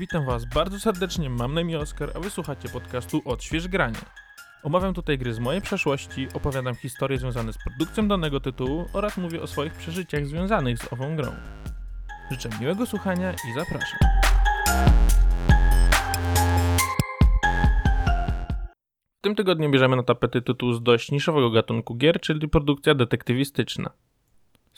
[0.00, 3.98] Witam Was bardzo serdecznie, mam na imię Oskar, a wysłuchacie podcastu Odśwież Granie.
[4.62, 9.42] Omawiam tutaj gry z mojej przeszłości, opowiadam historie związane z produkcją danego tytułu oraz mówię
[9.42, 11.32] o swoich przeżyciach związanych z ową grą.
[12.30, 13.98] Życzę miłego słuchania i zapraszam.
[19.18, 23.90] W tym tygodniu bierzemy na tapety tytuł z dość niszowego gatunku gier, czyli produkcja detektywistyczna.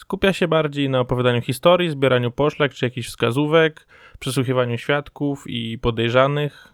[0.02, 3.86] Skupia się bardziej na opowiadaniu historii, zbieraniu poszlak czy jakichś wskazówek,
[4.18, 6.68] przesłuchiwaniu świadków i podejrzanych,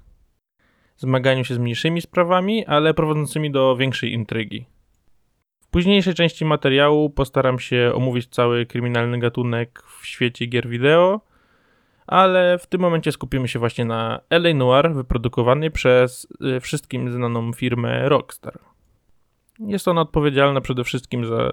[0.97, 4.67] zmaganiu się z mniejszymi sprawami, ale prowadzącymi do większej intrygi.
[5.61, 11.21] W późniejszej części materiału postaram się omówić cały kryminalny gatunek w świecie gier wideo,
[12.07, 17.53] ale w tym momencie skupimy się właśnie na LA Noir wyprodukowanej przez y, wszystkim znaną
[17.53, 18.59] firmę Rockstar.
[19.59, 21.53] Jest ona odpowiedzialna przede wszystkim za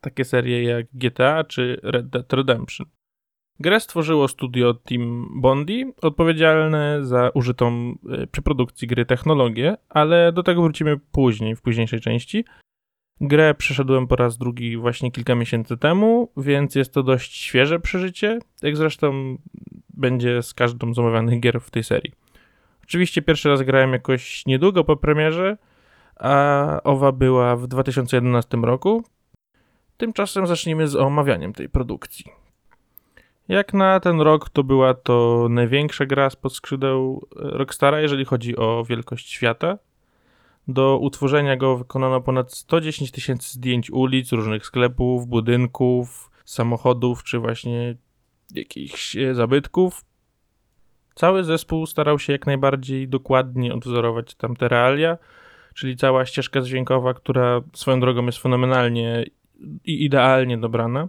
[0.00, 2.86] takie serie jak GTA czy Red Dead Redemption.
[3.60, 10.42] Grę stworzyło studio Team Bondi, odpowiedzialne za użytą y, przy produkcji gry technologię, ale do
[10.42, 12.44] tego wrócimy później, w późniejszej części.
[13.20, 18.38] Grę przeszedłem po raz drugi właśnie kilka miesięcy temu, więc jest to dość świeże przeżycie,
[18.62, 19.38] jak zresztą
[19.88, 22.12] będzie z każdą z omawianych gier w tej serii.
[22.84, 25.56] Oczywiście pierwszy raz grałem jakoś niedługo po premierze,
[26.16, 29.04] a owa była w 2011 roku.
[29.96, 32.24] Tymczasem zacznijmy z omawianiem tej produkcji.
[33.48, 38.84] Jak na ten rok to była to największa gra spod skrzydeł Rockstara, jeżeli chodzi o
[38.84, 39.78] wielkość świata.
[40.68, 47.96] Do utworzenia go wykonano ponad 110 tysięcy zdjęć ulic, różnych sklepów, budynków, samochodów czy właśnie
[48.54, 50.04] jakichś e, zabytków.
[51.14, 55.18] Cały zespół starał się jak najbardziej dokładnie odwzorować tamte realia,
[55.74, 59.24] czyli cała ścieżka dźwiękowa, która swoją drogą jest fenomenalnie
[59.84, 61.08] i idealnie dobrana.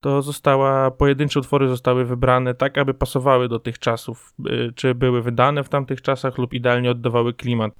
[0.00, 5.22] To została, pojedyncze utwory zostały wybrane tak, aby pasowały do tych czasów, e, czy były
[5.22, 7.72] wydane w tamtych czasach lub idealnie oddawały klimat.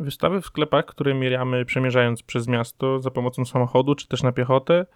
[0.00, 4.86] Wystawy w sklepach, które mieramy przemierzając przez miasto za pomocą samochodu czy też na piechotę,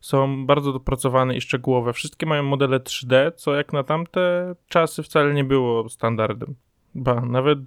[0.00, 1.92] są bardzo dopracowane i szczegółowe.
[1.92, 6.54] Wszystkie mają modele 3D, co jak na tamte czasy wcale nie było standardem.
[6.94, 7.58] Ba, nawet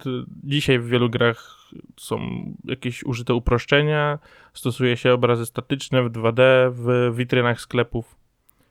[0.44, 1.56] dzisiaj w wielu grach
[1.96, 2.20] są
[2.64, 4.18] jakieś użyte uproszczenia,
[4.52, 8.16] stosuje się obrazy statyczne w 2D w witrynach sklepów.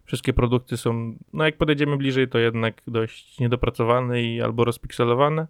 [0.05, 5.47] Wszystkie produkty są, no jak podejdziemy bliżej, to jednak dość niedopracowane i albo rozpikselowane,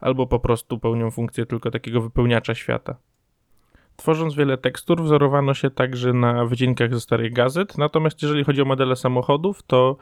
[0.00, 2.96] albo po prostu pełnią funkcję tylko takiego wypełniacza świata.
[3.96, 7.78] Tworząc wiele tekstur, wzorowano się także na wycinkach ze starych gazet.
[7.78, 9.96] Natomiast jeżeli chodzi o modele samochodów, to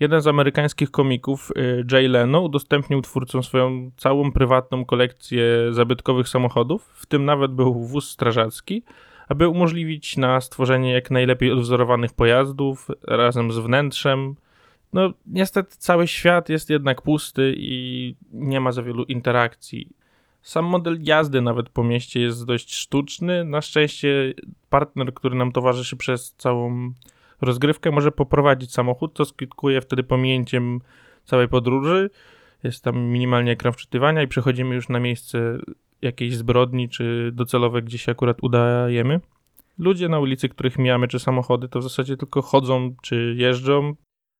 [0.00, 6.92] jeden z amerykańskich komików, y, Jay Leno, udostępnił twórcom swoją całą prywatną kolekcję zabytkowych samochodów,
[6.94, 8.82] w tym nawet był wóz strażacki,
[9.28, 14.34] aby umożliwić na stworzenie jak najlepiej odwzorowanych pojazdów razem z wnętrzem.
[14.92, 19.88] No, niestety cały świat jest jednak pusty i nie ma za wielu interakcji.
[20.42, 23.44] Sam model jazdy nawet po mieście jest dość sztuczny.
[23.44, 24.34] Na szczęście
[24.70, 26.92] partner, który nam towarzyszy przez całą
[27.42, 30.80] rozgrywkę, może poprowadzić samochód, co skutkuje wtedy pominięciem
[31.24, 32.10] całej podróży.
[32.62, 35.58] Jest tam minimalnie ekran wczytywania i przechodzimy już na miejsce
[36.02, 39.20] jakiejś zbrodni, czy docelowe, gdzie się akurat udajemy.
[39.78, 43.94] Ludzie na ulicy, których mijamy, czy samochody, to w zasadzie tylko chodzą, czy jeżdżą.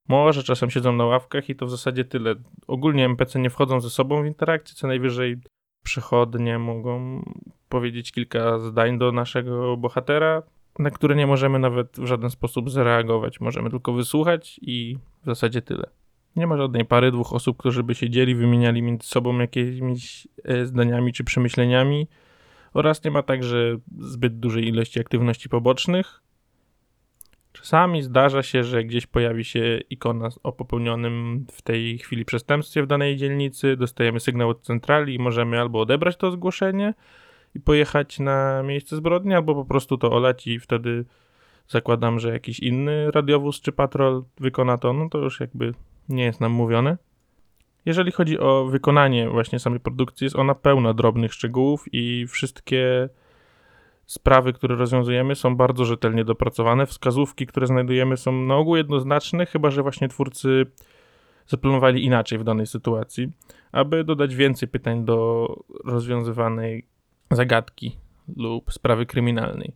[0.09, 2.35] Może czasem siedzą na ławkach i to w zasadzie tyle.
[2.67, 5.37] Ogólnie NPC nie wchodzą ze sobą w interakcję, co najwyżej
[5.85, 7.23] przychodnie mogą
[7.69, 10.43] powiedzieć kilka zdań do naszego bohatera,
[10.79, 13.41] na które nie możemy nawet w żaden sposób zareagować.
[13.41, 15.91] Możemy tylko wysłuchać i w zasadzie tyle.
[16.37, 21.13] Nie ma żadnej pary dwóch osób, którzy by siedzieli, wymieniali między sobą jakimiś e, zdaniami
[21.13, 22.09] czy przemyśleniami
[22.75, 26.23] oraz nie ma także zbyt dużej ilości aktywności pobocznych.
[27.53, 32.87] Czasami zdarza się, że gdzieś pojawi się ikona o popełnionym w tej chwili przestępstwie w
[32.87, 36.95] danej dzielnicy, dostajemy sygnał od centrali i możemy albo odebrać to zgłoszenie
[37.55, 41.05] i pojechać na miejsce zbrodni, albo po prostu to olać i wtedy
[41.69, 45.75] zakładam, że jakiś inny radiowóz czy patrol wykona to, no to już jakby
[46.09, 46.97] nie jest nam mówione.
[47.87, 53.09] Jeżeli chodzi o wykonanie właśnie samej produkcji, jest ona pełna drobnych szczegółów i wszystkie
[54.07, 56.87] sprawy, które rozwiązujemy, są bardzo rzetelnie dopracowane.
[56.87, 60.67] Wskazówki, które znajdujemy, są na ogół jednoznaczne, chyba że właśnie twórcy
[61.47, 63.29] zaplanowali inaczej w danej sytuacji,
[63.73, 65.49] aby dodać więcej pytań do
[65.85, 66.87] rozwiązywanej
[67.37, 67.97] zagadki
[68.37, 69.73] lub sprawy kryminalnej.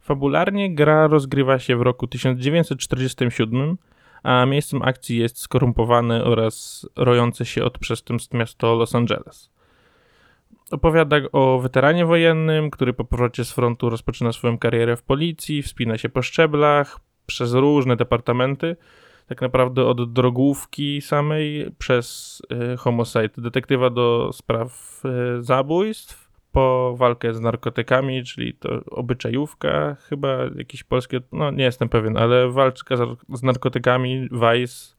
[0.00, 3.78] Fabularnie gra rozgrywa się w roku 1947,
[4.22, 9.50] a miejscem akcji jest skorumpowane oraz rojące się od przestępstw miasto Los Angeles.
[10.70, 15.98] Opowiada o weteranie wojennym, który po powrocie z frontu rozpoczyna swoją karierę w policji, wspina
[15.98, 18.76] się po szczeblach przez różne departamenty,
[19.26, 22.38] tak naprawdę od drogówki samej przez
[22.72, 25.02] y, homicide, detektywa do spraw
[25.38, 31.88] y, zabójstw, po walkę z narkotykami, czyli to obyczajówka, chyba jakieś polskie, no nie jestem
[31.88, 32.96] pewien, ale walka
[33.28, 34.96] z narkotykami, Vice,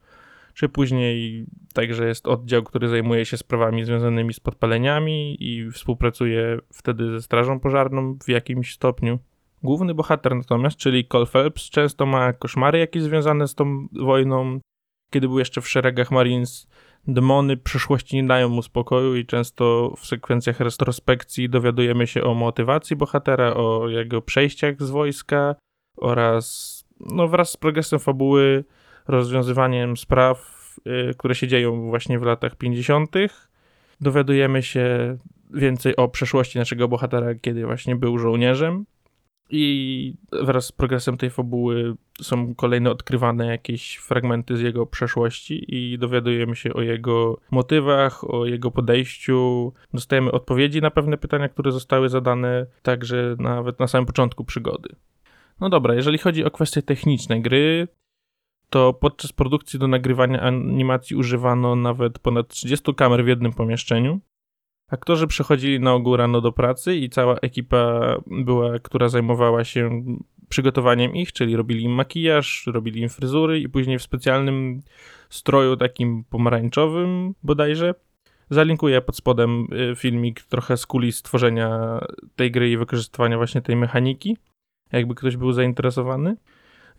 [0.54, 7.10] czy później także jest oddział, który zajmuje się sprawami związanymi z podpaleniami i współpracuje wtedy
[7.10, 9.18] ze strażą pożarną w jakimś stopniu.
[9.62, 14.60] Główny bohater natomiast, czyli Cole Phelps, często ma koszmary jakieś związane z tą wojną.
[15.12, 16.68] Kiedy był jeszcze w szeregach Marines,
[17.06, 22.96] demony przyszłości nie dają mu spokoju i często w sekwencjach retrospekcji dowiadujemy się o motywacji
[22.96, 25.54] bohatera, o jego przejściach z wojska
[25.96, 28.64] oraz no, wraz z progresem fabuły,
[29.08, 30.38] rozwiązywaniem spraw,
[30.84, 33.16] yy, które się dzieją właśnie w latach 50.,
[34.00, 35.16] dowiadujemy się
[35.50, 38.84] więcej o przeszłości naszego bohatera, kiedy właśnie był żołnierzem.
[39.54, 45.98] I wraz z progresem tej fabuły są kolejne odkrywane jakieś fragmenty z jego przeszłości i
[45.98, 49.72] dowiadujemy się o jego motywach, o jego podejściu.
[49.94, 54.88] Dostajemy odpowiedzi na pewne pytania, które zostały zadane także nawet na samym początku przygody.
[55.60, 57.88] No dobra, jeżeli chodzi o kwestie techniczne gry,
[58.70, 64.20] to podczas produkcji do nagrywania animacji używano nawet ponad 30 kamer w jednym pomieszczeniu.
[64.92, 70.04] Aktorzy przychodzili na ogół rano do pracy i cała ekipa była, która zajmowała się
[70.48, 74.82] przygotowaniem ich, czyli robili im makijaż, robili im fryzury i później w specjalnym
[75.30, 77.94] stroju takim pomarańczowym bodajże.
[78.50, 82.00] Zalinkuję pod spodem y, filmik trochę z kulis stworzenia
[82.36, 84.36] tej gry i wykorzystywania właśnie tej mechaniki,
[84.92, 86.36] jakby ktoś był zainteresowany.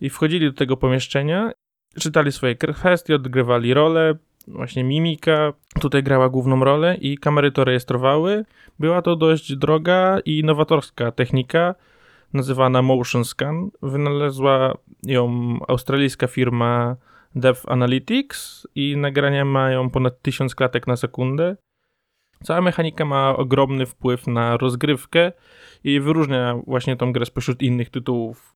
[0.00, 1.52] I wchodzili do tego pomieszczenia,
[2.00, 4.14] czytali swoje kwestie, odgrywali role,
[4.48, 8.44] właśnie mimika tutaj grała główną rolę i kamery to rejestrowały.
[8.78, 11.74] Była to dość droga i nowatorska technika
[12.32, 13.70] nazywana Motion Scan.
[13.82, 16.96] Wynalazła ją australijska firma
[17.34, 21.56] Dev Analytics i nagrania mają ponad 1000 klatek na sekundę.
[22.42, 25.32] Cała mechanika ma ogromny wpływ na rozgrywkę
[25.84, 28.54] i wyróżnia właśnie tą grę spośród innych tytułów,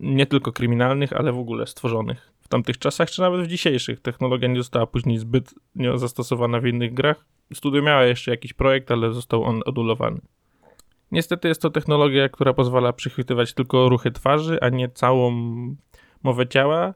[0.00, 4.00] nie tylko kryminalnych, ale w ogóle stworzonych w tamtych czasach, czy nawet w dzisiejszych.
[4.00, 5.54] Technologia nie została później zbyt
[5.94, 7.24] zastosowana w innych grach.
[7.54, 10.20] Studio miało jeszcze jakiś projekt, ale został on odulowany.
[11.12, 15.30] Niestety jest to technologia, która pozwala przychwytywać tylko ruchy twarzy, a nie całą
[16.22, 16.94] mowę ciała,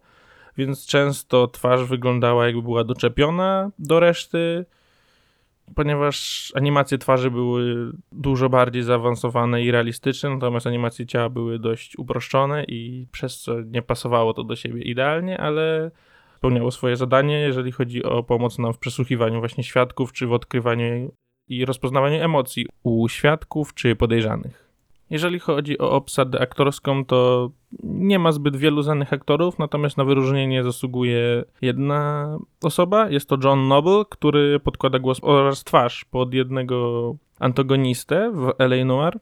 [0.56, 4.64] więc często twarz wyglądała jakby była doczepiona do reszty,
[5.74, 12.64] ponieważ animacje twarzy były dużo bardziej zaawansowane i realistyczne, natomiast animacje ciała były dość uproszczone
[12.64, 15.90] i przez co nie pasowało to do siebie idealnie, ale
[16.36, 21.12] spełniało swoje zadanie, jeżeli chodzi o pomoc nam w przesłuchiwaniu właśnie świadków, czy w odkrywaniu
[21.48, 24.69] i rozpoznawaniu emocji u świadków czy podejrzanych.
[25.10, 27.50] Jeżeli chodzi o obsadę aktorską, to
[27.82, 32.28] nie ma zbyt wielu znanych aktorów, natomiast na wyróżnienie zasługuje jedna
[32.62, 33.10] osoba.
[33.10, 38.84] Jest to John Noble, który podkłada głos oraz twarz pod jednego antagonistę w L.A.
[38.84, 39.18] Noir.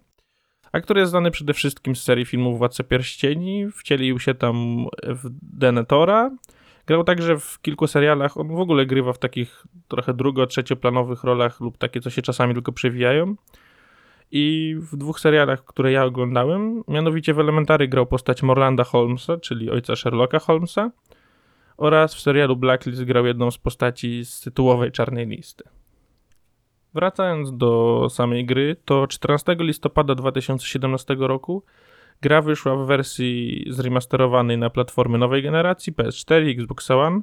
[0.73, 6.31] Aktor jest znany przede wszystkim z serii filmów Władca Pierścieni, wcielił się tam w Denetora,
[6.87, 11.79] grał także w kilku serialach, on w ogóle grywa w takich trochę drugo-trzecioplanowych rolach lub
[11.79, 13.37] takie, co się czasami tylko przewijają.
[14.31, 19.71] I w dwóch serialach, które ja oglądałem, mianowicie w Elementary grał postać Morlanda Holmesa, czyli
[19.71, 20.91] ojca Sherlocka Holmesa,
[21.77, 25.65] oraz w serialu Blacklist grał jedną z postaci z tytułowej czarnej listy.
[26.95, 31.63] Wracając do samej gry, to 14 listopada 2017 roku
[32.21, 37.21] gra wyszła w wersji zremasterowanej na platformy nowej generacji PS4 i Xbox One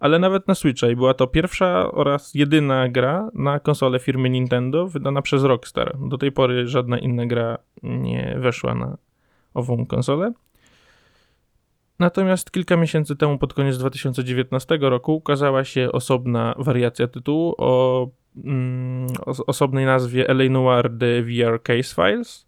[0.00, 4.86] ale nawet na Switcha i była to pierwsza oraz jedyna gra na konsolę firmy Nintendo
[4.86, 5.96] wydana przez Rockstar.
[6.08, 8.96] Do tej pory żadna inna gra nie weszła na
[9.54, 10.32] ową konsolę.
[11.98, 18.08] Natomiast kilka miesięcy temu, pod koniec 2019 roku, ukazała się osobna wariacja tytułu o,
[18.44, 19.06] mm,
[19.46, 22.45] osobnej nazwie LA Noir The VR Case Files,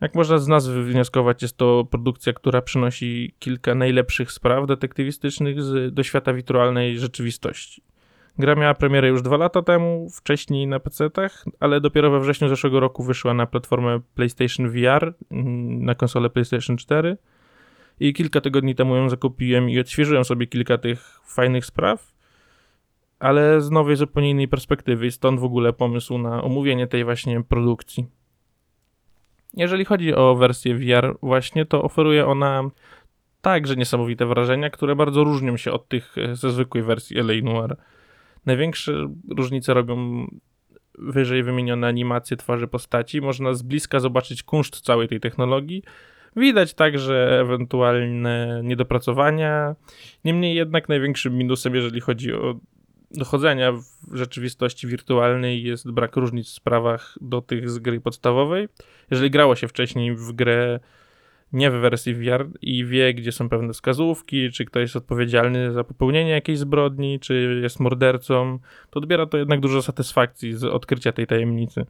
[0.00, 5.94] jak można z nazwy wnioskować, jest to produkcja, która przynosi kilka najlepszych spraw detektywistycznych z,
[5.94, 7.82] do świata wirtualnej rzeczywistości.
[8.38, 12.80] Gra miała premierę już dwa lata temu, wcześniej na PC-tach, ale dopiero we wrześniu zeszłego
[12.80, 17.16] roku wyszła na platformę PlayStation VR, mm, na konsolę PlayStation 4
[18.00, 22.14] i kilka tygodni temu ją zakupiłem i odświeżyłem sobie kilka tych fajnych spraw,
[23.18, 28.06] ale z nowej, zupełnie innej perspektywy stąd w ogóle pomysł na omówienie tej właśnie produkcji.
[29.56, 32.70] Jeżeli chodzi o wersję VR właśnie, to oferuje ona
[33.40, 37.76] także niesamowite wrażenia, które bardzo różnią się od tych e, ze zwykłej wersji LA Noir.
[38.46, 40.26] Największe różnice robią
[40.98, 43.20] wyżej wymienione animacje twarzy postaci.
[43.20, 45.82] Można z bliska zobaczyć kunszt całej tej technologii.
[46.36, 49.74] Widać także ewentualne niedopracowania.
[50.24, 52.54] Niemniej jednak największym minusem, jeżeli chodzi o
[53.10, 58.68] dochodzenia w rzeczywistości wirtualnej jest brak różnic w sprawach do tych z gry podstawowej.
[59.10, 60.80] Jeżeli grało się wcześniej w grę
[61.52, 65.84] nie w wersji VR i wie, gdzie są pewne wskazówki, czy ktoś jest odpowiedzialny za
[65.84, 68.58] popełnienie jakiejś zbrodni, czy jest mordercą,
[68.90, 71.86] to odbiera to jednak dużo satysfakcji z odkrycia tej tajemnicy.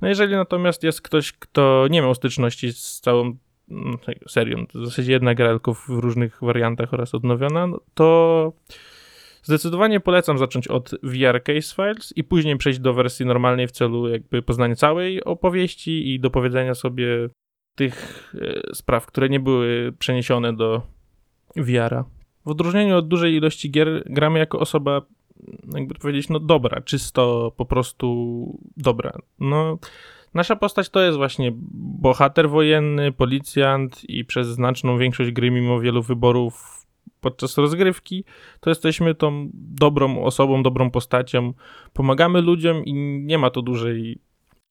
[0.00, 3.36] No jeżeli natomiast jest ktoś, kto nie miał styczności z całą
[3.68, 3.98] no,
[4.28, 8.52] serią, to w zasadzie jedna gra tylko w różnych wariantach oraz odnowiona, no to
[9.44, 14.08] zdecydowanie polecam zacząć od VR Case Files i później przejść do wersji normalnej w celu
[14.08, 17.06] jakby poznania całej opowieści i dopowiedzenia sobie
[17.74, 20.82] tych e, spraw, które nie były przeniesione do
[21.56, 22.04] VR-a.
[22.44, 25.02] W odróżnieniu od dużej ilości gier gramy jako osoba,
[25.74, 29.12] jakby powiedzieć, no dobra, czysto po prostu dobra.
[29.40, 29.78] No,
[30.34, 31.52] nasza postać to jest właśnie
[32.00, 36.83] bohater wojenny, policjant i przez znaczną większość gry, mimo wielu wyborów
[37.20, 38.24] podczas rozgrywki,
[38.60, 41.52] to jesteśmy tą dobrą osobą, dobrą postacią,
[41.92, 42.94] pomagamy ludziom i
[43.24, 44.18] nie ma to dużej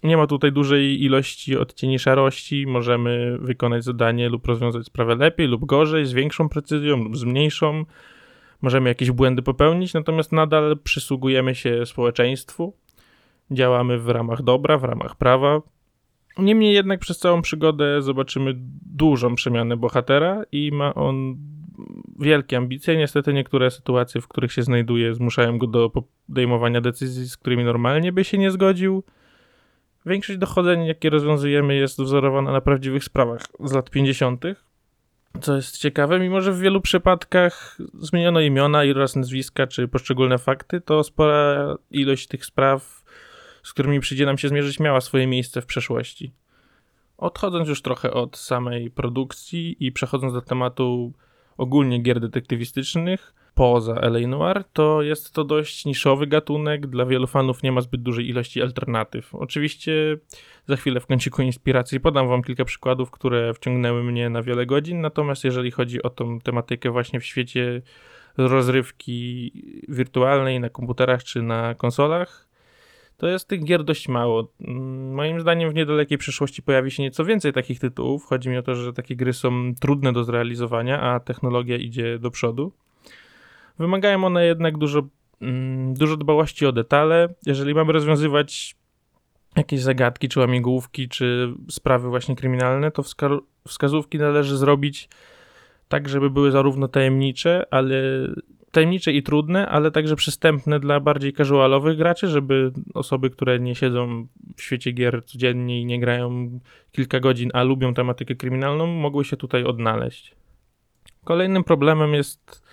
[0.04, 2.68] nie ma tutaj dużej ilości odcieni szarości.
[2.68, 7.86] Możemy wykonać zadanie lub rozwiązać sprawę lepiej lub gorzej, z większą precyzją lub z mniejszą.
[8.62, 12.74] Możemy jakieś błędy popełnić, natomiast nadal przysługujemy się społeczeństwu.
[13.52, 15.62] Działamy w ramach dobra, w ramach prawa.
[16.38, 18.54] Niemniej jednak przez całą przygodę zobaczymy
[18.86, 21.38] dużą przemianę bohatera i ma on
[22.20, 22.98] wielkie ambicje.
[22.98, 28.12] Niestety niektóre sytuacje, w których się znajduje, zmuszają go do podejmowania decyzji, z którymi normalnie
[28.12, 29.04] by się nie zgodził.
[30.06, 34.44] Większość dochodzeń, jakie rozwiązujemy, jest wzorowana na prawdziwych sprawach z lat 50.,
[35.42, 40.82] co jest ciekawe, mimo że w wielu przypadkach zmieniono imiona oraz nazwiska czy poszczególne fakty,
[40.82, 43.04] to spora ilość tych spraw,
[43.64, 46.34] z którymi przyjdzie nam się zmierzyć, miała swoje miejsce w przeszłości.
[47.18, 51.14] Odchodząc już trochę od samej produkcji i przechodząc do tematu
[51.58, 56.88] ogólnie gier detektywistycznych, poza LA Noir, to jest to dość niszowy gatunek.
[56.88, 59.36] Dla wielu fanów nie ma zbyt dużej ilości alternatyw.
[59.36, 60.18] Oczywiście
[60.68, 65.02] za chwilę w kąciku inspiracji podam wam kilka przykładów, które wciągnęły mnie na wiele godzin.
[65.02, 67.82] Natomiast jeżeli chodzi o tą tematykę właśnie w świecie
[68.38, 69.52] rozrywki
[69.88, 72.48] wirtualnej na komputerach czy na konsolach,
[73.18, 74.48] to jest tych gier dość mało.
[75.12, 78.26] Moim zdaniem w niedalekiej przyszłości pojawi się nieco więcej takich tytułów.
[78.26, 82.32] Chodzi mi o to, że takie gry są trudne do zrealizowania, a technologia idzie do
[82.32, 82.72] przodu.
[83.80, 85.08] Wymagają one jednak dużo,
[85.42, 87.34] mm, dużo dbałości o detale.
[87.46, 88.76] Jeżeli mamy rozwiązywać
[89.56, 95.10] jakieś zagadki, czy łamigłówki, czy sprawy właśnie kryminalne, to wska- wskazówki należy zrobić
[95.88, 97.96] tak, żeby były zarówno tajemnicze, ale
[98.74, 104.28] tajemnicze i trudne, ale także przystępne dla bardziej casualowych graczy, żeby osoby, które nie siedzą
[104.56, 106.60] w świecie gier codziennie i nie grają
[106.92, 110.36] kilka godzin, a lubią tematykę kryminalną, mogły się tutaj odnaleźć.
[111.24, 112.64] Kolejnym problemem jest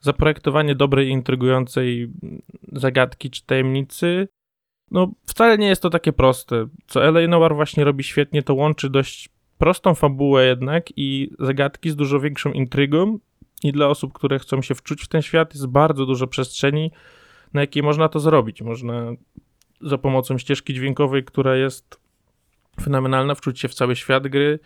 [0.00, 2.10] zaprojektowanie dobrej, intrygującej
[2.72, 4.28] zagadki czy tajemnicy,
[4.90, 6.66] no wcale nie jest to takie proste.
[6.86, 7.28] Co L.A.
[7.28, 12.52] Noir właśnie robi świetnie, to łączy dość prostą fabułę jednak i zagadki z dużo większą
[12.52, 13.18] intrygą
[13.64, 16.90] i dla osób, które chcą się wczuć w ten świat jest bardzo dużo przestrzeni,
[17.54, 18.62] na jakiej można to zrobić.
[18.62, 19.12] Można
[19.80, 22.00] za pomocą ścieżki dźwiękowej, która jest
[22.82, 24.58] fenomenalna, wczuć się w cały świat gry,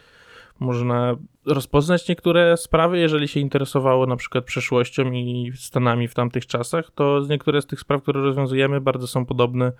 [0.61, 6.91] można rozpoznać niektóre sprawy, jeżeli się interesowało na przykład przeszłością i Stanami w tamtych czasach,
[6.95, 9.73] to niektóre z tych spraw, które rozwiązujemy, bardzo są podobne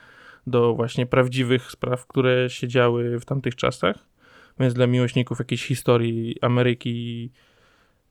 [0.47, 3.97] do właśnie prawdziwych spraw, które się działy w tamtych czasach.
[4.61, 7.30] Więc dla miłośników jakiejś historii Ameryki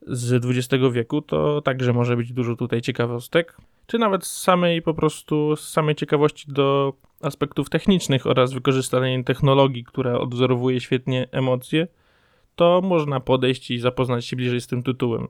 [0.07, 3.57] z XX wieku, to także może być dużo tutaj ciekawostek,
[3.88, 9.83] czy nawet z samej po prostu, z samej ciekawości do aspektów technicznych oraz wykorzystania technologii,
[9.83, 11.88] która odwzorowuje świetnie emocje
[12.55, 15.27] to można podejść i zapoznać się bliżej z tym tytułem.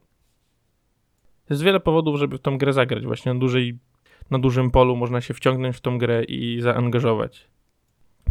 [1.50, 3.04] Jest wiele powodów, żeby w tą grę zagrać.
[3.04, 3.80] Właśnie na, dużej,
[4.32, 7.48] na dużym polu można się wciągnąć w tą grę i zaangażować.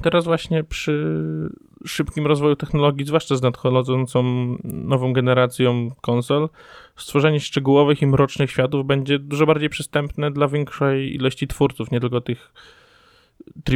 [0.03, 1.19] Teraz właśnie przy
[1.87, 4.23] szybkim rozwoju technologii, zwłaszcza z nadchodzącą
[4.65, 6.49] nową generacją konsol,
[6.97, 12.21] stworzenie szczegółowych i mrocznych światów będzie dużo bardziej przystępne dla większej ilości twórców, nie tylko
[12.21, 12.53] tych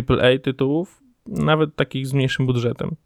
[0.08, 2.96] AAA tytułów, nawet takich z mniejszym budżetem.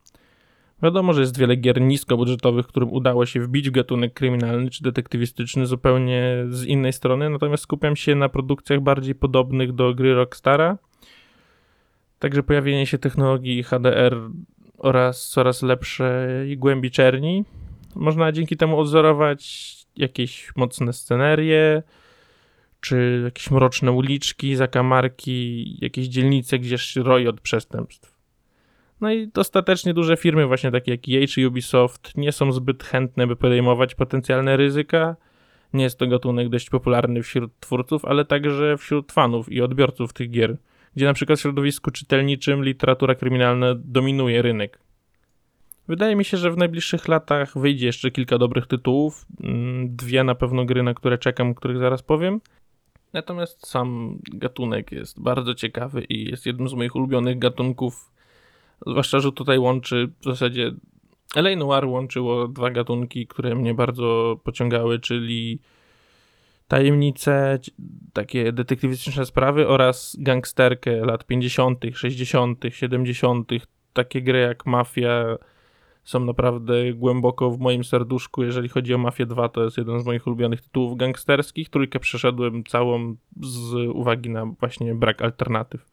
[0.82, 5.66] Wiadomo, że jest wiele gier niskobudżetowych, którym udało się wbić w gatunek kryminalny czy detektywistyczny
[5.66, 10.78] zupełnie z innej strony, natomiast skupiam się na produkcjach bardziej podobnych do gry Rockstara.
[12.20, 14.16] Także pojawienie się technologii HDR
[14.78, 17.44] oraz coraz lepszej głębi czerni.
[17.94, 21.82] Można dzięki temu odzorować jakieś mocne scenerie,
[22.80, 28.14] czy jakieś mroczne uliczki, zakamarki, jakieś dzielnice, gdzieś roi od przestępstw.
[29.00, 33.26] No i dostatecznie duże firmy, właśnie takie jak EA czy Ubisoft, nie są zbyt chętne,
[33.26, 35.16] by podejmować potencjalne ryzyka.
[35.72, 40.30] Nie jest to gatunek dość popularny wśród twórców, ale także wśród fanów i odbiorców tych
[40.30, 40.56] gier,
[40.96, 44.78] gdzie na przykład w środowisku czytelniczym literatura kryminalna dominuje rynek.
[45.88, 49.26] Wydaje mi się, że w najbliższych latach wyjdzie jeszcze kilka dobrych tytułów.
[49.40, 52.40] Mm, dwie na pewno gry, na które czekam, o których zaraz powiem.
[53.12, 58.12] Natomiast sam gatunek jest bardzo ciekawy i jest jednym z moich ulubionych gatunków.
[58.86, 60.72] Zwłaszcza, że tutaj łączy w zasadzie.
[61.36, 65.58] LA Noir łączyło dwa gatunki, które mnie bardzo pociągały, czyli
[66.70, 67.58] tajemnice,
[68.12, 73.50] takie detektywistyczne sprawy oraz gangsterkę lat 50., 60., 70.,
[73.92, 75.24] takie gry jak Mafia
[76.04, 78.42] są naprawdę głęboko w moim serduszku.
[78.42, 81.68] Jeżeli chodzi o Mafię 2, to jest jeden z moich ulubionych tytułów gangsterskich.
[81.68, 85.86] Trójkę przeszedłem całą z uwagi na właśnie brak alternatyw.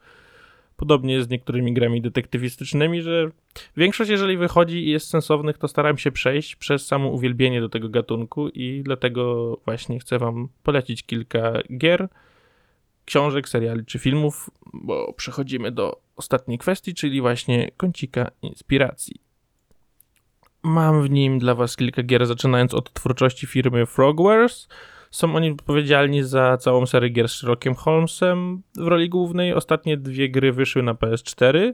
[0.77, 3.29] Podobnie jest z niektórymi grami detektywistycznymi, że
[3.77, 7.89] większość, jeżeli wychodzi i jest sensownych, to staram się przejść przez samo uwielbienie do tego
[7.89, 12.09] gatunku i dlatego właśnie chcę Wam polecić kilka gier,
[13.05, 19.15] książek, seriali czy filmów, bo przechodzimy do ostatniej kwestii, czyli właśnie kącika inspiracji.
[20.63, 24.67] Mam w nim dla Was kilka gier, zaczynając od twórczości firmy Frogwares.
[25.11, 29.53] Są oni odpowiedzialni za całą serię gier z Sherlockiem Holmesem w roli głównej.
[29.53, 31.73] Ostatnie dwie gry wyszły na PS4.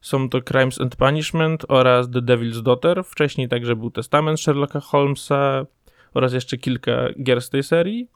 [0.00, 3.04] Są to Crimes and Punishment oraz The Devil's Daughter.
[3.04, 5.66] Wcześniej także był Testament Sherlocka Holmesa
[6.14, 8.08] oraz jeszcze kilka gier z tej serii.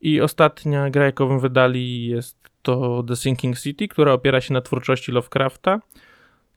[0.00, 5.12] I ostatnia gra, jaką wydali, jest to The Sinking City, która opiera się na twórczości
[5.12, 5.80] Lovecrafta.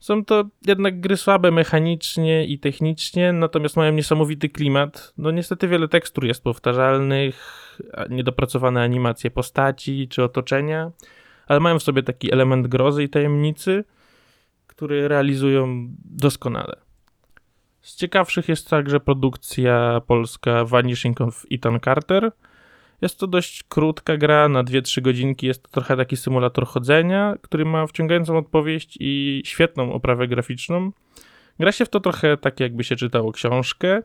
[0.04, 5.12] Są to jednak gry słabe mechanicznie i technicznie, natomiast mają niesamowity klimat.
[5.18, 7.36] No niestety wiele tekstur jest powtarzalnych,
[8.10, 10.90] niedopracowane animacje postaci czy otoczenia,
[11.46, 13.84] ale mają w sobie taki element grozy i tajemnicy,
[14.66, 16.76] który realizują doskonale.
[17.80, 22.30] Z ciekawszych jest także produkcja polska Vanishing of Ethan Carter–
[23.02, 25.46] jest to dość krótka gra, na 2-3 godzinki.
[25.46, 30.92] Jest to trochę taki symulator chodzenia, który ma wciągającą odpowiedź i świetną oprawę graficzną.
[31.58, 34.02] Gra się w to trochę tak, jakby się czytało książkę.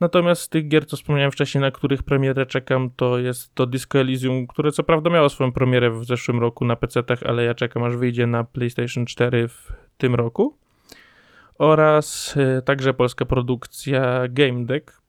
[0.00, 3.98] Natomiast z tych gier, co wspomniałem wcześniej, na których premierę czekam, to jest to Disco
[3.98, 7.82] Elysium, które co prawda miało swoją premierę w zeszłym roku na PC-tach, ale ja czekam
[7.82, 10.58] aż wyjdzie na PlayStation 4 w tym roku.
[11.58, 15.03] Oraz y, także polska produkcja Game Deck,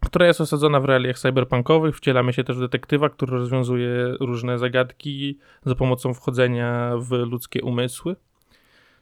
[0.00, 1.96] która jest osadzona w realiach cyberpunkowych.
[1.96, 8.16] Wcielamy się też w detektywa, który rozwiązuje różne zagadki za pomocą wchodzenia w ludzkie umysły.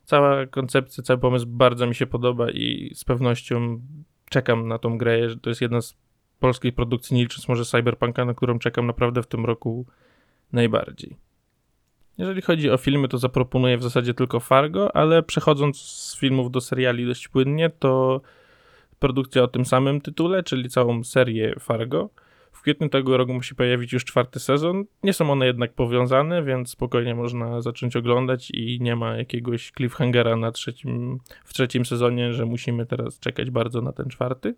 [0.05, 3.81] Cała koncepcja, cały pomysł bardzo mi się podoba i z pewnością
[4.31, 5.37] czekam na tą grę.
[5.43, 5.97] To jest jedna z
[6.41, 9.87] polskich produkcji, nie licząc może Cyberpunka, na którą czekam naprawdę w tym roku
[10.53, 11.17] najbardziej.
[12.19, 16.61] Jeżeli chodzi o filmy, to zaproponuję w zasadzie tylko Fargo, ale przechodząc z filmów do
[16.61, 18.21] seriali dość płynnie, to
[18.99, 22.11] produkcja o tym samym tytule, czyli całą serię Fargo.
[22.53, 24.85] W kwietniu tego roku musi pojawić już czwarty sezon.
[25.03, 30.37] Nie są one jednak powiązane, więc spokojnie można zacząć oglądać i nie ma jakiegoś cliffhangera
[30.37, 34.55] na trzecim, w trzecim sezonie, że musimy teraz czekać bardzo na ten czwarty.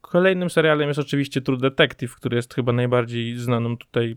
[0.00, 4.16] Kolejnym serialem jest oczywiście True Detective, który jest chyba najbardziej znaną tutaj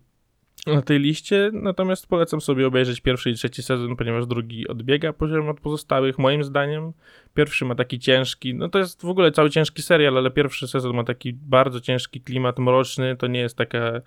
[0.67, 5.50] na tej liście, natomiast polecam sobie obejrzeć pierwszy i trzeci sezon, ponieważ drugi odbiega poziom
[5.50, 6.93] od pozostałych, moim zdaniem.
[7.34, 10.95] Pierwszy ma taki ciężki, no to jest w ogóle cały ciężki serial, ale pierwszy sezon
[10.95, 14.02] ma taki bardzo ciężki klimat mroczny, to nie jest taka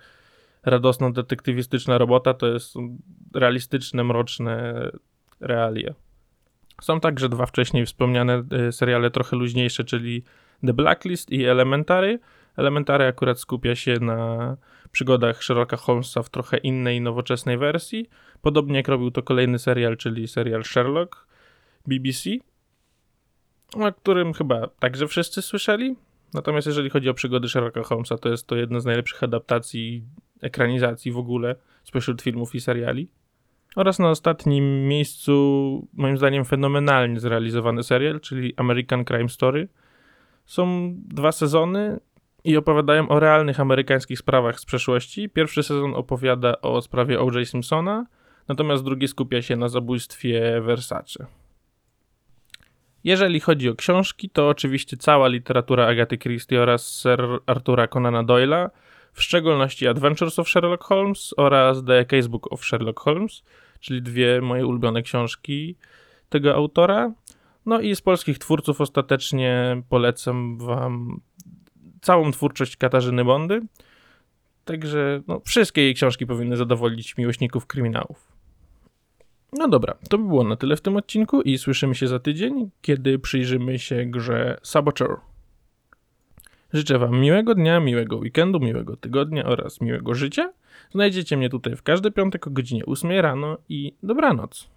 [0.63, 2.75] radosna, detektywistyczna robota, to jest
[3.33, 4.73] realistyczne, mroczne
[5.39, 5.93] realia.
[6.81, 10.23] Są także dwa wcześniej wspomniane e, seriale trochę luźniejsze, czyli
[10.65, 12.19] The Blacklist i Elementary.
[12.57, 14.57] Elementary akurat skupia się na
[14.95, 18.09] przygodach Sherlocka Holmesa w trochę innej, nowoczesnej wersji.
[18.41, 21.27] Podobnie jak robił to kolejny serial, czyli serial Sherlock
[21.87, 22.29] BBC,
[23.73, 25.95] o którym chyba także wszyscy słyszeli.
[26.33, 30.03] Natomiast jeżeli chodzi o przygody Sherlocka Holmesa, to jest to jedna z najlepszych adaptacji,
[30.41, 33.07] ekranizacji w ogóle spośród filmów i seriali.
[33.75, 35.33] Oraz na ostatnim miejscu,
[35.93, 39.67] moim zdaniem, fenomenalnie zrealizowany serial, czyli American Crime Story.
[40.45, 41.99] Są dwa sezony
[42.45, 45.29] i opowiadają o realnych amerykańskich sprawach z przeszłości.
[45.29, 47.47] Pierwszy sezon opowiada o sprawie O.J.
[47.47, 48.05] Simpsona,
[48.47, 51.25] natomiast drugi skupia się na zabójstwie Versace.
[53.03, 58.69] Jeżeli chodzi o książki, to oczywiście cała literatura Agaty Christie oraz Sir Artura Conana Doyle'a,
[59.13, 63.43] w szczególności Adventures of Sherlock Holmes oraz The Casebook of Sherlock Holmes,
[63.79, 65.75] czyli dwie moje ulubione książki
[66.29, 67.11] tego autora.
[67.65, 71.21] No i z polskich twórców ostatecznie polecam wam
[72.05, 73.61] całą twórczość Katarzyny Bondy.
[74.65, 78.31] Także no, wszystkie jej książki powinny zadowolić miłośników kryminałów.
[79.53, 82.69] No dobra, to by było na tyle w tym odcinku i słyszymy się za tydzień,
[82.81, 85.17] kiedy przyjrzymy się grze Saboteur.
[86.73, 90.53] Życzę Wam miłego dnia, miłego weekendu, miłego tygodnia oraz miłego życia.
[90.91, 94.74] Znajdziecie mnie tutaj w każdy piątek o godzinie 8 rano i dobranoc.